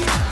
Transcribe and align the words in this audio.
Yeah. 0.00 0.29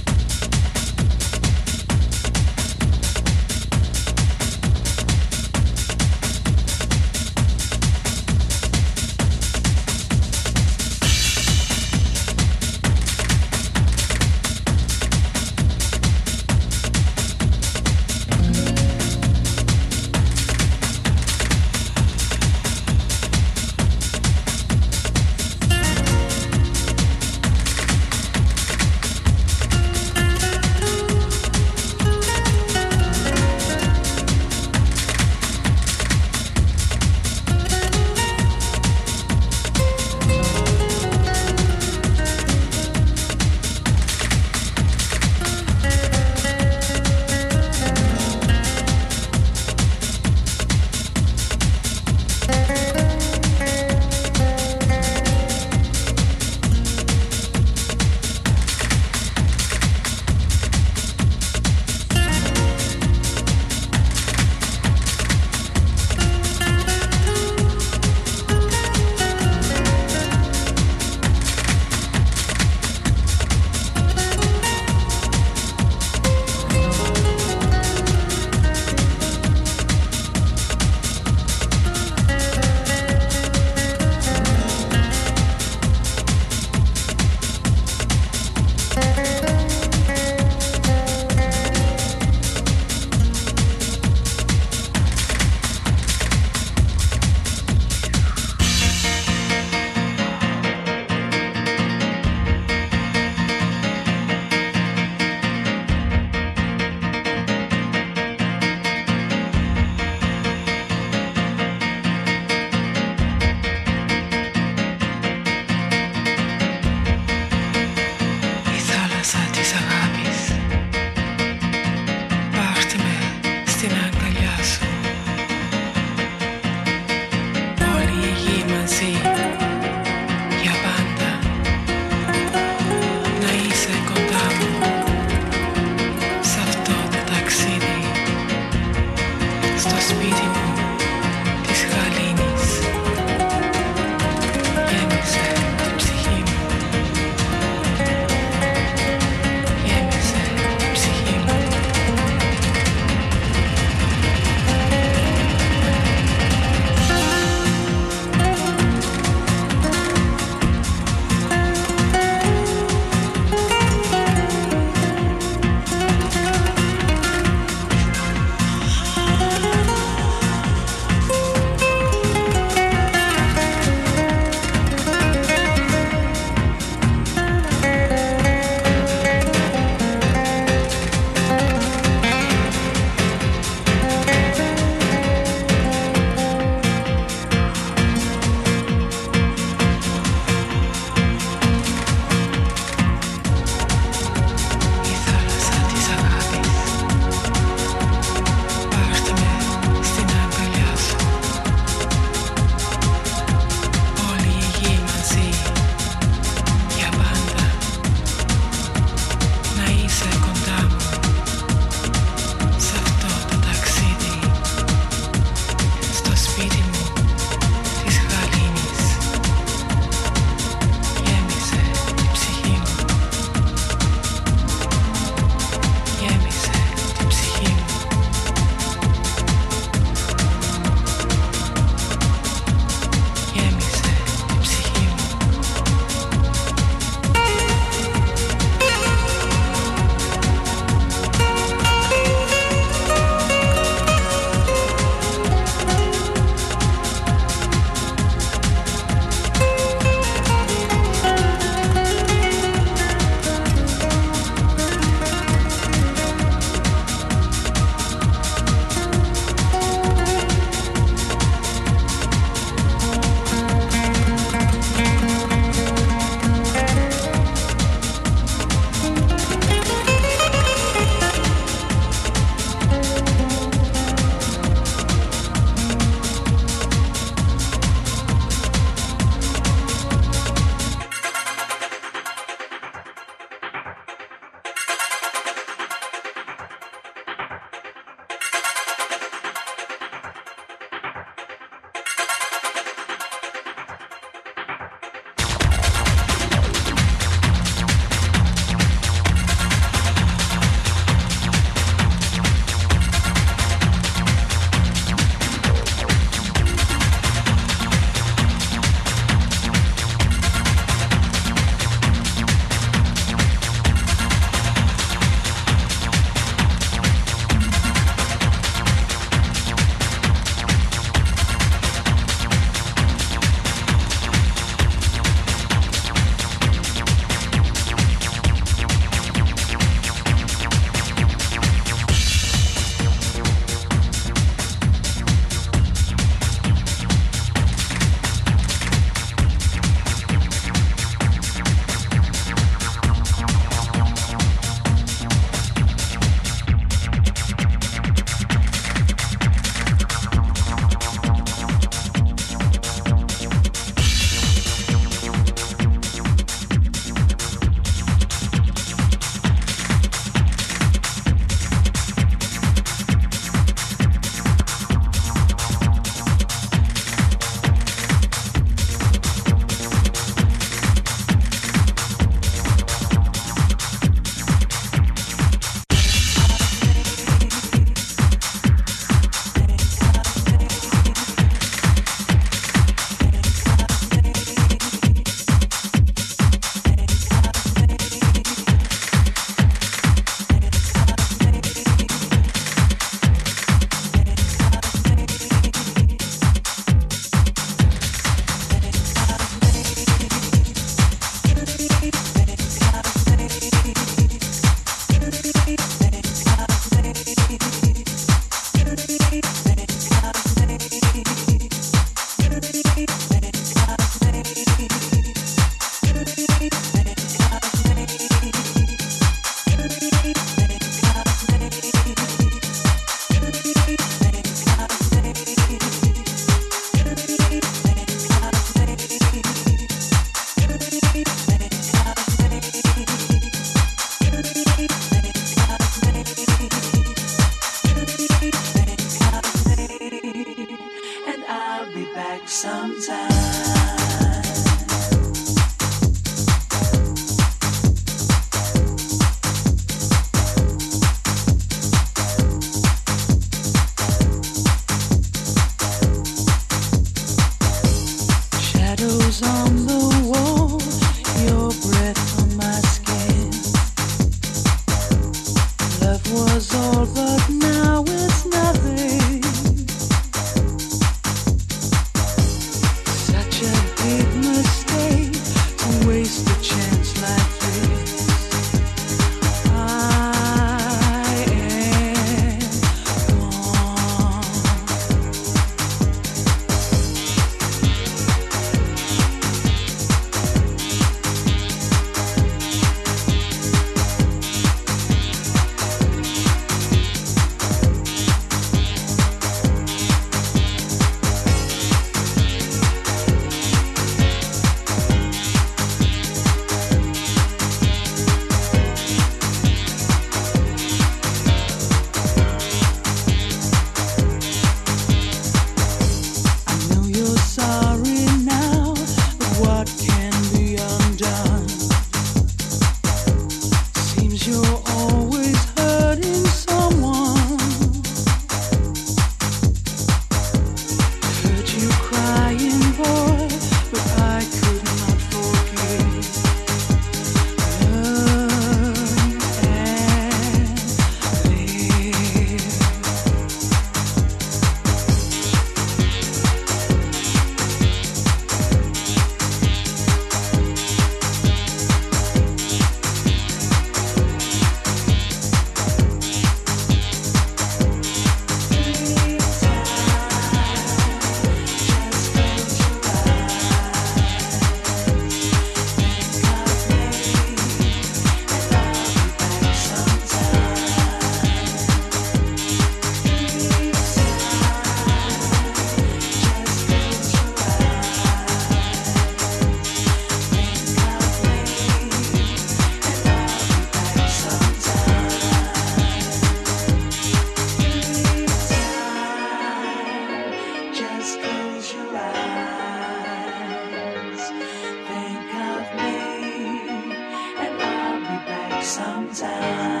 time. 599.33 600.00